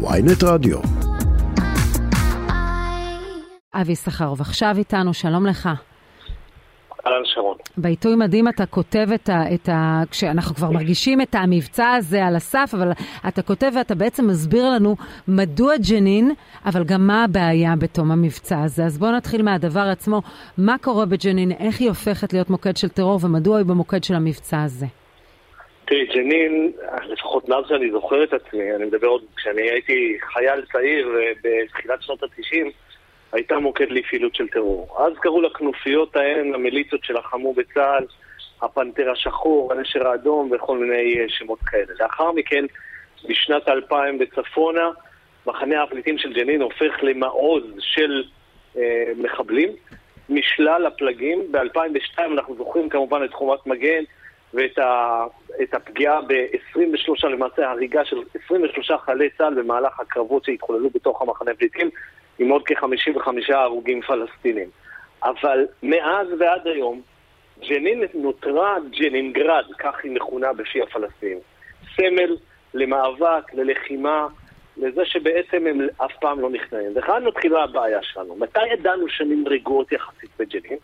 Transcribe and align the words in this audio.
ויינט 0.00 0.42
רדיו. 0.44 0.78
אבי 3.74 3.96
סחרוב 3.96 4.40
עכשיו 4.40 4.74
איתנו, 4.78 5.14
שלום 5.14 5.46
לך. 5.46 5.68
אהלן 7.06 7.22
שרון. 7.24 7.56
בעיתוי 7.76 8.16
מדהים 8.16 8.48
אתה 8.48 8.66
כותב 8.66 9.08
את 9.14 9.28
ה, 9.28 9.54
את 9.54 9.68
ה... 9.68 10.02
כשאנחנו 10.10 10.54
כבר 10.54 10.70
מרגישים 10.70 11.20
את 11.20 11.34
המבצע 11.34 11.90
הזה 11.90 12.26
על 12.26 12.36
הסף, 12.36 12.70
אבל 12.74 12.92
אתה 13.28 13.42
כותב 13.42 13.70
ואתה 13.76 13.94
בעצם 13.94 14.26
מסביר 14.26 14.70
לנו 14.70 14.96
מדוע 15.28 15.74
ג'נין, 15.90 16.34
אבל 16.66 16.84
גם 16.84 17.06
מה 17.06 17.24
הבעיה 17.24 17.76
בתום 17.76 18.10
המבצע 18.10 18.62
הזה. 18.62 18.84
אז 18.84 18.98
בואו 18.98 19.12
נתחיל 19.12 19.42
מהדבר 19.42 19.88
עצמו, 19.88 20.22
מה 20.58 20.76
קורה 20.82 21.06
בג'נין, 21.06 21.52
איך 21.52 21.80
היא 21.80 21.88
הופכת 21.88 22.32
להיות 22.32 22.50
מוקד 22.50 22.76
של 22.76 22.88
טרור 22.88 23.18
ומדוע 23.22 23.58
היא 23.58 23.66
במוקד 23.66 24.04
של 24.04 24.14
המבצע 24.14 24.62
הזה. 24.62 24.86
תראי, 25.88 26.06
ג'נין, 26.06 26.72
לפחות 27.08 27.48
מאז 27.48 27.64
שאני 27.68 27.90
זוכר 27.90 28.24
את 28.24 28.32
עצמי, 28.32 28.74
אני 28.74 28.84
מדבר 28.84 29.06
עוד 29.06 29.22
כשאני 29.36 29.62
הייתי 29.62 30.18
חייל 30.32 30.64
צעיר 30.72 31.08
בתחילת 31.44 32.02
שנות 32.02 32.22
ה-90, 32.22 32.66
הייתה 33.32 33.58
מוקד 33.58 33.90
לפעילות 33.90 34.34
של 34.34 34.48
טרור. 34.48 34.96
אז 34.98 35.12
קראו 35.20 35.40
לכנופיות 35.40 36.16
ההן, 36.16 36.54
המיליציות 36.54 37.04
שלחמו 37.04 37.54
בצה"ל, 37.54 38.04
הפנתר 38.62 39.10
השחור, 39.10 39.72
הנשר 39.72 40.08
האדום 40.08 40.50
וכל 40.52 40.78
מיני 40.78 41.20
אה, 41.20 41.24
שמות 41.28 41.58
כאלה. 41.66 41.92
לאחר 42.00 42.32
מכן, 42.32 42.64
בשנת 43.28 43.68
2000 43.68 44.18
בצפונה, 44.18 44.90
מחנה 45.46 45.82
הפליטים 45.82 46.18
של 46.18 46.32
ג'נין 46.32 46.62
הופך 46.62 47.02
למעוז 47.02 47.64
של 47.80 48.24
אה, 48.76 49.12
מחבלים 49.16 49.72
משלל 50.28 50.86
הפלגים. 50.86 51.52
ב-2002 51.52 52.18
אנחנו 52.18 52.56
זוכרים 52.56 52.88
כמובן 52.88 53.24
את 53.24 53.34
חומת 53.34 53.66
מגן 53.66 54.04
ואת 54.54 54.78
ה, 54.78 55.24
הפגיעה 55.72 56.20
ב-23, 56.22 57.28
למעשה 57.28 57.70
הריגה 57.70 58.04
של 58.04 58.16
23 58.44 58.90
חיילי 59.04 59.30
צה"ל 59.38 59.54
במהלך 59.54 60.00
הקרבות 60.00 60.44
שהתחוללו 60.44 60.90
בתוך 60.90 61.22
המחנה 61.22 61.50
הפליטים. 61.50 61.90
עם 62.38 62.48
עוד 62.48 62.62
כ-55 62.66 63.54
הרוגים 63.54 64.02
פלסטינים. 64.02 64.68
אבל 65.24 65.66
מאז 65.82 66.26
ועד 66.38 66.66
היום, 66.66 67.00
ג'נין 67.68 68.04
נותרה 68.14 68.76
ג'נינגרד, 68.90 69.64
כך 69.78 69.94
היא 70.02 70.12
מכונה 70.12 70.52
בפי 70.52 70.82
הפלסטינים. 70.82 71.38
סמל 71.96 72.36
למאבק, 72.74 73.54
ללחימה, 73.54 74.26
לזה 74.76 75.04
שבעצם 75.04 75.66
הם 75.66 75.80
אף 75.96 76.12
פעם 76.20 76.40
לא 76.40 76.50
נכנעים. 76.50 76.90
וכאן 76.94 77.24
מתחילה 77.24 77.62
הבעיה 77.62 78.02
שלנו. 78.02 78.36
מתי 78.36 78.66
ידענו 78.72 79.08
שנים 79.08 79.48
רגועות 79.48 79.92
יחסית 79.92 80.30
בג'נין? 80.38 80.78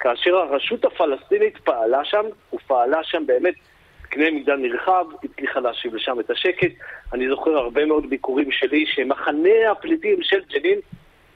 כאשר 0.00 0.36
הרשות 0.36 0.84
הפלסטינית 0.84 1.58
פעלה 1.58 2.04
שם, 2.04 2.24
ופעלה 2.54 3.04
שם 3.04 3.26
באמת 3.26 3.54
קנה 4.02 4.30
מידה 4.30 4.56
נרחב, 4.56 5.04
הצליחה 5.24 5.60
להשיב 5.60 5.94
לשם 5.94 6.20
את 6.20 6.30
השקט. 6.30 6.70
אני 7.12 7.28
זוכר 7.28 7.50
הרבה 7.50 7.84
מאוד 7.84 8.10
ביקורים 8.10 8.52
שלי 8.52 8.86
שמחנה 8.86 9.70
הפליטים 9.70 10.22
של 10.22 10.40
ג'נין 10.52 10.78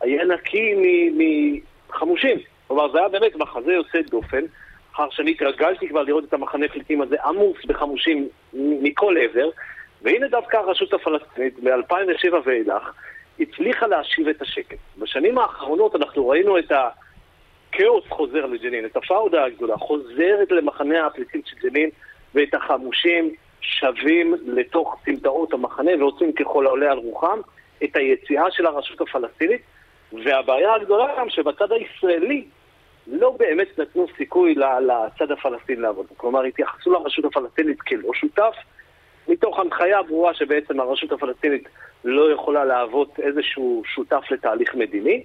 היה 0.01 0.25
נקי 0.25 0.75
מחמושים. 1.89 2.39
כלומר, 2.67 2.93
זה 2.93 2.99
היה 2.99 3.09
באמת 3.09 3.37
מחזה 3.37 3.73
יוצא 3.73 3.99
דופן. 4.11 4.45
אחר 4.95 5.11
שאני 5.11 5.31
התרגלתי 5.31 5.89
כבר 5.89 6.03
לראות 6.03 6.25
את 6.25 6.33
המחנה 6.33 6.69
פליטים 6.69 7.03
הזה 7.03 7.17
עמוס 7.25 7.65
בחמושים 7.67 8.29
מכל 8.55 9.17
עבר, 9.19 9.49
והנה 10.03 10.29
דווקא 10.29 10.57
הרשות 10.57 10.93
הפלסטינית 10.93 11.63
מ-2007 11.63 12.35
ואילך 12.45 12.93
הצליחה 13.41 13.87
להשיב 13.87 14.29
את 14.29 14.43
השקט. 14.43 14.77
בשנים 14.99 15.39
האחרונות 15.39 15.97
אנחנו 15.97 16.29
ראינו 16.29 16.59
את 16.59 16.73
הכאוס 17.75 18.05
חוזר 18.09 18.47
לג'נין, 18.47 18.85
את 18.85 18.97
הפאודה 18.97 19.45
הגדולה 19.45 19.77
חוזרת 19.77 20.51
למחנה 20.51 21.07
הפליטים 21.07 21.41
של 21.45 21.57
ג'נין 21.69 21.91
ואת 22.35 22.55
החמושים 22.55 23.35
שבים 23.61 24.35
לתוך 24.47 24.97
סמטאות 25.05 25.53
המחנה 25.53 25.91
ועושים 25.99 26.33
ככל 26.33 26.67
העולה 26.67 26.93
על 26.93 26.99
רוחם 26.99 27.41
את 27.85 27.97
היציאה 27.97 28.51
של 28.51 28.67
הרשות 28.67 29.01
הפלסטינית 29.01 29.61
והבעיה 30.25 30.75
הגדולה 30.75 31.07
גם 31.19 31.31
שבצד 31.31 31.73
הישראלי 31.73 32.45
לא 33.07 33.37
באמת 33.39 33.79
נתנו 33.79 34.07
סיכוי 34.17 34.55
לצד 34.55 35.31
הפלסטיני 35.31 35.81
לעבוד. 35.81 36.07
כלומר, 36.17 36.43
התייחסו 36.43 36.93
לרשות 36.93 37.25
הפלסטינית 37.25 37.81
כלא 37.81 38.15
שותף, 38.15 38.55
מתוך 39.29 39.59
הנחיה 39.59 40.03
ברורה 40.03 40.35
שבעצם 40.35 40.81
הרשות 40.81 41.13
הפלסטינית 41.13 41.69
לא 42.05 42.33
יכולה 42.33 42.65
להוות 42.65 43.21
איזשהו 43.21 43.83
שותף 43.95 44.25
לתהליך 44.31 44.75
מדיני. 44.75 45.25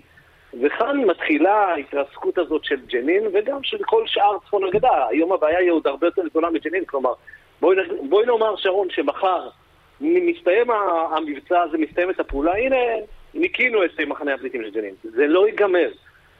וכאן 0.62 0.98
מתחילה 1.06 1.54
ההתרסקות 1.54 2.38
הזאת 2.38 2.64
של 2.64 2.86
ג'נין 2.88 3.24
וגם 3.34 3.64
של 3.64 3.78
כל 3.86 4.04
שאר 4.08 4.38
צפון 4.46 4.64
הגדה. 4.64 5.08
היום 5.10 5.34
הבעיה 5.34 5.60
היא 5.60 5.72
עוד 5.72 5.88
הרבה 5.88 6.08
יותר 6.08 6.28
גדולה 6.28 6.50
מג'נין, 6.50 6.86
כלומר, 6.86 7.14
בואי, 7.62 7.78
בואי 8.10 8.26
נאמר, 8.26 8.56
שרון, 8.56 8.88
שמחר 8.90 9.50
מסתיים 10.02 10.72
המבצע 11.12 11.62
הזה, 11.62 11.78
מסתיימת 11.78 12.20
הפעולה, 12.20 12.56
הנה, 12.56 12.76
ניקינו 13.34 13.86
את 13.86 14.00
מחנה 14.08 14.34
הפליטים 14.34 14.64
של 14.64 14.70
ג'נין. 14.70 14.94
זה 15.04 15.28
לא 15.28 15.48
ייגמר. 15.48 15.90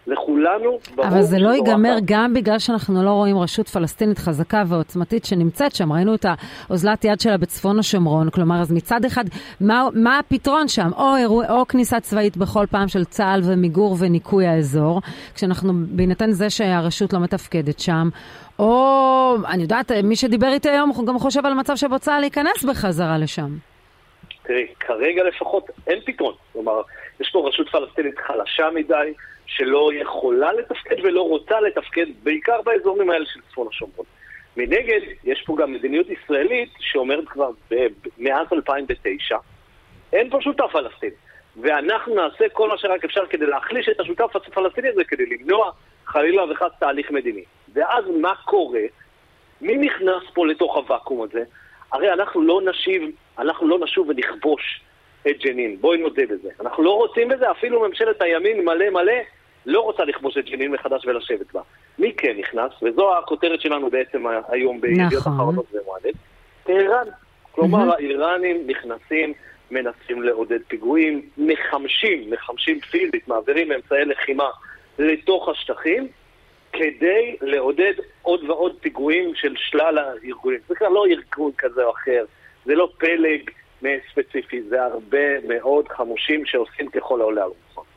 לכולנו 0.08 0.80
ברור... 0.96 1.08
אבל 1.08 1.22
זה 1.22 1.40
לא 1.40 1.50
ייגמר 1.50 1.96
גם 2.06 2.34
בגלל 2.34 2.60
שאנחנו 2.60 3.04
לא 3.04 3.10
רואים 3.10 3.38
רשות 3.38 3.70
פלסטינית 3.70 4.20
חזקה 4.20 4.64
ועוצמתית 4.68 5.26
שנמצאת 5.26 5.76
שם. 5.76 5.94
ראינו 5.94 6.16
את 6.16 6.26
האוזלת 6.68 7.06
יד 7.06 7.20
שלה 7.20 7.38
בצפון 7.38 7.80
השומרון. 7.80 8.30
כלומר, 8.30 8.62
אז 8.62 8.72
מצד 8.72 9.06
אחד, 9.06 9.26
מה, 9.62 9.88
מה 9.94 10.20
הפתרון 10.20 10.68
שם? 10.68 10.90
או, 10.98 11.16
אירוע, 11.16 11.46
או 11.50 11.68
כניסה 11.68 12.00
צבאית 12.00 12.38
בכל 12.38 12.66
פעם 12.72 12.88
של 12.88 13.06
צה"ל 13.06 13.42
ומיגור 13.44 13.96
וניקוי 14.00 14.48
האזור, 14.48 15.02
כשאנחנו, 15.36 15.74
בהינתן 15.92 16.32
זה 16.32 16.50
שהרשות 16.50 17.14
לא 17.14 17.20
מתפקדת 17.20 17.80
שם, 17.80 18.10
או, 18.60 19.36
אני 19.48 19.62
יודעת, 19.62 19.92
מי 19.92 20.16
שדיבר 20.16 20.48
איתי 20.48 20.70
היום 20.70 20.92
גם 21.08 21.20
חושב 21.20 21.46
על 21.46 21.54
מצב 21.54 21.76
שבו 21.76 22.00
צה"ל 22.00 22.24
ייכנס 22.24 22.64
בחזרה 22.64 23.18
לשם. 23.18 23.50
תראי, 24.48 24.68
כרגע 24.80 25.24
לפחות 25.24 25.70
אין 25.88 26.00
פתרון. 26.06 26.34
כלומר, 26.54 26.82
יש 27.20 27.30
פה 27.32 27.48
רשות 27.48 27.70
פלסטינית 27.70 28.20
חלשה 28.20 28.70
מדי, 28.74 29.14
שלא 29.46 29.90
יכולה 29.94 30.54
לתפקד 30.54 30.96
ולא 31.04 31.22
רוצה 31.22 31.62
לתפקד, 31.62 32.06
בעיקר 32.24 32.62
באזורים 32.62 33.10
האלה 33.10 33.26
של 33.26 33.40
צפון 33.52 33.68
השומרון. 33.68 34.06
מנגד, 34.58 35.00
יש 35.24 35.44
פה 35.46 35.56
גם 35.60 35.72
מדיניות 35.74 36.08
ישראלית 36.10 36.70
שאומרת 36.80 37.28
כבר 37.28 37.50
מאז 38.18 38.48
2009, 38.54 39.38
אין 40.14 40.30
פה 40.30 40.42
שותף 40.42 40.72
פלסטיני. 40.72 41.16
ואנחנו 41.62 42.16
נעשה 42.16 42.50
כל 42.54 42.70
מה 42.70 42.78
שרק 42.78 43.06
אפשר 43.06 43.26
כדי 43.26 43.46
להחליש 43.46 43.90
את 43.90 44.00
השותף 44.00 44.36
הפלסטיני 44.36 44.90
הזה, 44.90 45.04
כדי 45.04 45.26
למנוע 45.26 45.72
חלילה 46.06 46.52
וחס 46.52 46.72
תהליך 46.80 47.12
מדיני. 47.12 47.44
ואז 47.74 48.06
מה 48.22 48.36
קורה? 48.46 48.82
מי 49.62 49.78
נכנס 49.78 50.24
פה 50.34 50.48
לתוך 50.48 50.76
הוואקום 50.76 51.22
הזה? 51.22 51.44
הרי 51.92 52.14
אנחנו 52.14 52.42
לא 52.42 52.62
נשיב, 52.66 53.02
אנחנו 53.40 53.68
לא 53.68 53.80
נשוב 53.80 54.10
ונכבוש 54.10 54.82
את 55.30 55.40
ג'נין, 55.40 55.78
בואי 55.82 55.98
נודה 55.98 56.24
בזה. 56.30 56.50
אנחנו 56.62 56.84
לא 56.84 56.96
רוצים 56.98 57.30
בזה, 57.30 57.52
אפילו 57.52 57.88
ממשלת 57.88 58.22
הימין 58.22 58.66
מלא 58.66 58.90
מלא 58.90 59.14
לא 59.66 59.82
רוצה 59.82 60.04
לכבוש 60.04 60.38
את 60.38 60.46
ג'נין 60.46 60.72
מחדש 60.72 61.06
ולשבת 61.06 61.54
בה. 61.54 61.62
מי 62.00 62.14
כן 62.18 62.38
נכנס, 62.38 62.72
וזו 62.84 63.18
הכותרת 63.18 63.62
שלנו 63.62 63.90
בעצם 63.90 64.24
היום 64.50 64.82
בידיעות 64.82 65.14
נכון. 65.14 65.34
אחרונות 65.34 65.66
ומועדת, 65.74 66.16
טהרן. 66.64 67.08
כלומר, 67.52 67.90
mm-hmm. 67.90 67.94
האיראנים 67.94 68.68
נכנסים, 68.68 69.34
מנסים 69.72 70.24
לעודד 70.24 70.60
פיגועים, 70.68 71.22
מחמשים, 71.38 72.30
מחמשים 72.32 72.80
פיזית, 72.80 73.28
מעבירים 73.28 73.72
אמצעי 73.72 74.06
לחימה 74.06 74.50
לתוך 75.00 75.50
השטחים, 75.50 76.08
כדי 76.78 77.36
לעודד 77.42 77.94
עוד 78.22 78.44
ועוד 78.50 78.76
פיגועים 78.82 79.36
של 79.36 79.54
שלל 79.58 79.98
הארגונים. 79.98 80.60
זה 80.68 80.76
כבר 80.76 80.90
לא 80.90 81.06
ארגון 81.06 81.52
כזה 81.58 81.84
או 81.84 81.92
אחר, 81.92 82.26
זה 82.66 82.76
לא 82.76 82.90
פלג 82.98 83.50
ספציפי, 84.12 84.62
זה 84.62 84.84
הרבה 84.84 85.48
מאוד 85.48 85.88
חמושים 85.88 86.46
שעושים 86.46 86.90
ככל 86.90 87.22
העולה 87.22 87.44
על 87.44 87.50
רוחם. 87.50 87.88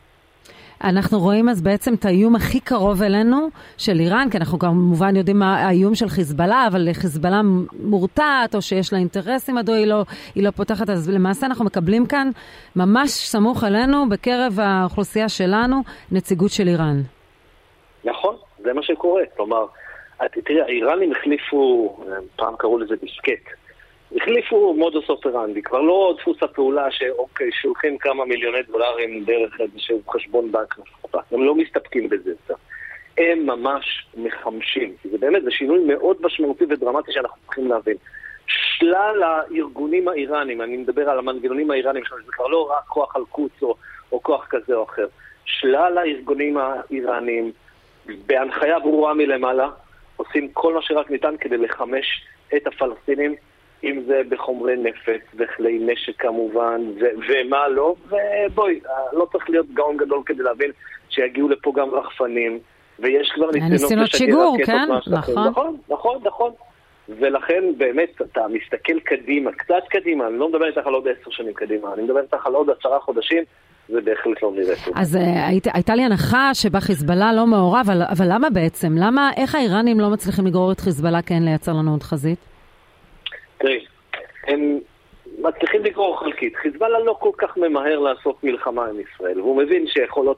אנחנו 0.84 1.18
רואים 1.18 1.48
אז 1.48 1.62
בעצם 1.62 1.94
את 1.94 2.04
האיום 2.04 2.36
הכי 2.36 2.60
קרוב 2.60 3.02
אלינו 3.02 3.48
של 3.78 4.00
איראן, 4.00 4.30
כי 4.30 4.38
אנחנו 4.38 4.58
כמובן 4.58 5.16
יודעים 5.16 5.38
מה 5.38 5.66
האיום 5.66 5.94
של 5.94 6.08
חיזבאללה, 6.08 6.66
אבל 6.66 6.88
חיזבאללה 6.92 7.40
מורתעת, 7.72 8.54
או 8.54 8.62
שיש 8.62 8.92
לה 8.92 8.98
אינטרסים 8.98 9.54
מדוע 9.54 9.76
היא 9.76 9.86
לא, 9.86 10.04
היא 10.34 10.44
לא 10.44 10.50
פותחת, 10.50 10.90
אז 10.90 11.10
למעשה 11.10 11.46
אנחנו 11.46 11.64
מקבלים 11.64 12.06
כאן, 12.06 12.30
ממש 12.76 13.10
סמוך 13.10 13.64
אלינו, 13.64 14.08
בקרב 14.08 14.60
האוכלוסייה 14.60 15.28
שלנו, 15.28 15.82
נציגות 16.12 16.50
של 16.50 16.68
איראן. 16.68 17.02
זה 18.70 18.74
מה 18.74 18.82
שקורה. 18.82 19.22
כלומר, 19.36 19.66
תראי, 20.44 20.60
האיראנים 20.60 21.12
החליפו, 21.12 21.96
פעם 22.36 22.54
קראו 22.58 22.78
לזה 22.78 22.96
דיסקט. 22.96 23.50
החליפו 24.16 24.74
מודוס 24.74 25.08
אופרנדי, 25.08 25.62
כבר 25.62 25.80
לא 25.80 26.14
דפוס 26.18 26.42
הפעולה 26.42 26.90
שאוקיי, 26.90 27.50
שולחים 27.52 27.98
כמה 27.98 28.24
מיליוני 28.24 28.62
דולרים 28.62 29.24
דרך 29.24 29.60
איזשהו 29.60 30.02
חשבון 30.10 30.52
בנק 30.52 30.78
מפורט. 30.78 31.32
הם 31.32 31.44
לא 31.44 31.54
מסתפקים 31.54 32.08
בזה. 32.08 32.32
הם 33.18 33.46
ממש 33.46 34.06
מחמשים. 34.16 34.94
זה 35.04 35.18
באמת, 35.18 35.42
זה 35.42 35.50
שינוי 35.50 35.84
מאוד 35.84 36.16
משמעותי 36.20 36.64
ודרמטי 36.68 37.12
שאנחנו 37.12 37.42
צריכים 37.46 37.68
להבין. 37.68 37.96
שלל 38.46 39.22
הארגונים 39.22 40.08
האיראנים, 40.08 40.62
אני 40.62 40.76
מדבר 40.76 41.10
על 41.10 41.18
המנגנונים 41.18 41.70
האיראנים 41.70 42.04
שלנו, 42.04 42.22
זה 42.26 42.32
כבר 42.32 42.46
לא 42.46 42.70
רק 42.70 42.84
כוח 42.88 43.16
על 43.16 43.22
קוץ 43.30 43.52
או, 43.62 43.74
או 44.12 44.22
כוח 44.22 44.46
כזה 44.50 44.74
או 44.74 44.84
אחר. 44.84 45.06
שלל 45.44 45.98
הארגונים 45.98 46.56
האיראנים, 46.58 47.52
בהנחיה 48.26 48.78
ברורה 48.78 49.14
מלמעלה, 49.14 49.68
עושים 50.16 50.48
כל 50.52 50.74
מה 50.74 50.82
שרק 50.82 51.10
ניתן 51.10 51.34
כדי 51.40 51.56
לחמש 51.56 52.24
את 52.56 52.66
הפלסטינים 52.66 53.34
אם 53.84 54.02
זה 54.06 54.22
בחומרי 54.28 54.76
נפץ 54.76 55.20
וכלי 55.34 55.78
נשק 55.78 56.12
כמובן, 56.18 56.80
ו- 57.00 57.20
ומה 57.28 57.68
לא, 57.68 57.94
ובואי, 58.06 58.80
לא 59.12 59.26
צריך 59.32 59.50
להיות 59.50 59.66
גאון 59.74 59.96
גדול 59.96 60.22
כדי 60.26 60.42
להבין 60.42 60.70
שיגיעו 61.10 61.48
לפה 61.48 61.72
גם 61.76 61.90
רחפנים, 61.90 62.58
ויש 62.98 63.30
כבר 63.34 63.50
ניסיונות 63.70 64.10
שיגור, 64.10 64.56
כן? 64.66 64.88
נכון. 65.06 65.48
נכון, 65.48 65.76
נכון, 65.88 66.18
נכון. 66.24 66.52
ולכן 67.18 67.64
באמת 67.76 68.22
אתה 68.22 68.40
מסתכל 68.48 69.00
קדימה, 69.00 69.52
קצת 69.52 69.82
קדימה, 69.88 70.26
אני 70.26 70.38
לא 70.38 70.48
מדבר 70.48 70.66
איתך 70.66 70.86
על 70.86 70.94
עוד 70.94 71.08
עשר 71.08 71.30
שנים 71.30 71.52
קדימה, 71.54 71.94
אני 71.94 72.02
מדבר 72.02 72.20
איתך 72.20 72.46
על 72.46 72.54
עוד 72.54 72.70
עשרה 72.70 73.00
חודשים. 73.00 73.44
זה 73.88 74.00
בהחלט 74.00 74.42
לא 74.42 74.52
נראה 74.52 74.74
טוב. 74.84 74.94
אז 74.96 75.16
uh, 75.16 75.18
היית, 75.48 75.66
הייתה 75.74 75.94
לי 75.94 76.02
הנחה 76.02 76.50
שבה 76.54 76.80
חיזבאללה 76.80 77.32
לא 77.32 77.46
מעורב, 77.46 77.86
אבל, 77.86 78.02
אבל 78.02 78.26
למה 78.28 78.50
בעצם? 78.50 78.88
למה, 78.98 79.30
איך 79.36 79.54
האיראנים 79.54 80.00
לא 80.00 80.10
מצליחים 80.10 80.46
לגרור 80.46 80.72
את 80.72 80.80
חיזבאללה 80.80 81.22
כן 81.22 81.42
לייצר 81.42 81.72
לנו 81.72 81.90
עוד 81.90 82.02
חזית? 82.02 82.38
תראי, 83.58 83.84
הם 84.46 84.78
מצליחים 85.38 85.84
לגרור 85.84 86.20
חלקית. 86.20 86.56
חיזבאללה 86.56 86.98
לא 86.98 87.16
כל 87.20 87.30
כך 87.38 87.56
ממהר 87.56 87.98
לעשות 87.98 88.44
מלחמה 88.44 88.86
עם 88.86 88.96
ישראל, 89.00 89.40
והוא 89.40 89.56
מבין 89.56 89.86
שיכולות 89.86 90.36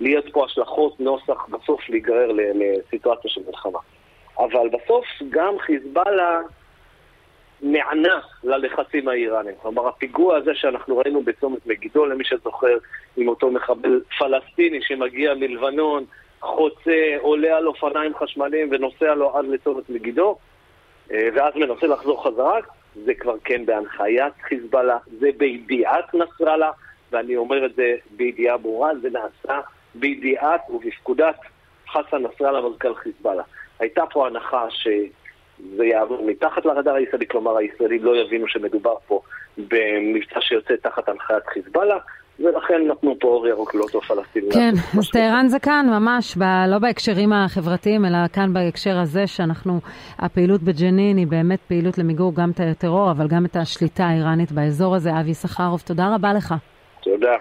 להיות 0.00 0.24
פה 0.32 0.44
השלכות 0.44 1.00
נוסח 1.00 1.46
בסוף 1.48 1.88
להיגרר 1.88 2.30
לסיטואציה 2.32 3.30
של 3.30 3.40
מלחמה. 3.46 3.78
אבל 4.44 4.68
בסוף 4.68 5.04
גם 5.28 5.58
חיזבאללה 5.58 6.40
נענה 7.62 8.20
ללחצים 8.44 9.08
האיראנים. 9.08 9.54
כלומר, 9.62 9.88
הפיגוע 9.88 10.36
הזה 10.36 10.54
שאנחנו 10.54 10.98
ראינו 10.98 11.22
בצומת 11.22 11.66
מגידו, 11.66 12.06
למי 12.06 12.24
שזוכר, 12.24 12.78
עם 13.16 13.28
אותו 13.28 13.50
מחבל 13.50 14.00
פלסטיני 14.18 14.82
שמגיע 14.82 15.34
מלבנון, 15.34 16.04
חוצה, 16.40 17.16
עולה 17.20 17.56
על 17.56 17.66
אופניים 17.66 18.14
חשמליים 18.14 18.68
ונוסע 18.70 19.14
לו 19.14 19.36
עד 19.36 19.44
לצומת 19.44 19.90
מגידו, 19.90 20.36
אה, 21.12 21.28
ואז 21.34 21.56
מנסה 21.56 21.86
לחזור 21.86 22.24
חזרה, 22.24 22.58
זה 23.04 23.14
כבר 23.14 23.34
כן 23.44 23.66
בהנחיית 23.66 24.32
חיזבאללה, 24.42 24.98
זה 25.18 25.28
בידיעת 25.36 26.14
נסראללה, 26.14 26.70
ואני 27.12 27.36
אומר 27.36 27.66
את 27.66 27.74
זה 27.74 27.94
בידיעה 28.10 28.56
ברורה, 28.56 28.90
זה 29.02 29.08
נעשה 29.10 29.60
בידיעת 29.94 30.60
ובפקודת 30.70 31.36
חסן 31.92 32.16
נסראללה, 32.16 32.60
מזכ"ל 32.68 32.94
חיזבאללה. 32.94 33.42
הייתה 33.78 34.02
פה 34.12 34.26
הנחה 34.26 34.66
שזה 34.70 35.84
יעבור 35.84 36.26
מתחת 36.26 36.64
לרדאר 36.66 36.94
הישראלי, 36.94 37.26
כלומר 37.26 37.56
הישראלים 37.56 38.04
לא 38.04 38.16
יבינו 38.16 38.48
שמדובר 38.48 38.94
פה 39.06 39.20
במבצע 39.58 40.40
שיוצא 40.40 40.74
תחת 40.82 41.08
הנחיית 41.08 41.46
חיזבאללה, 41.46 41.98
ולכן 42.40 42.86
נתנו 42.90 43.16
פה 43.20 43.28
אור 43.28 43.48
ירוק 43.48 43.74
לאותו 43.74 44.00
פלסטיני. 44.00 44.52
כן, 44.52 44.72
אז 44.98 45.10
טהרן 45.10 45.48
זה 45.48 45.58
כאן 45.58 45.86
ממש, 45.90 46.36
ב, 46.36 46.42
לא 46.68 46.78
בהקשרים 46.78 47.32
החברתיים, 47.32 48.04
אלא 48.04 48.18
כאן 48.32 48.52
בהקשר 48.52 48.98
הזה 48.98 49.26
שאנחנו, 49.26 49.80
הפעילות 50.18 50.62
בג'נין 50.62 51.16
היא 51.16 51.26
באמת 51.26 51.60
פעילות 51.68 51.98
למיגור 51.98 52.34
גם 52.34 52.50
את 52.50 52.60
הטרור, 52.60 53.10
אבל 53.10 53.28
גם 53.28 53.44
את 53.44 53.56
השליטה 53.56 54.04
האיראנית 54.04 54.52
באזור 54.52 54.94
הזה. 54.94 55.10
אבי 55.20 55.34
סחרוף, 55.34 55.82
תודה 55.82 56.14
רבה 56.14 56.32
לך. 56.32 56.54
תודה. 57.02 57.36